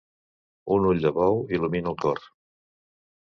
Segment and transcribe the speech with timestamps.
[0.75, 2.23] Un ull de bou il·lumina el cor.